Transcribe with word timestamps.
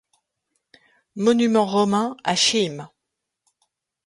Monuments 1.15 1.67
romains 1.71 2.15
a 2.25 2.33
Chehim. 2.33 2.89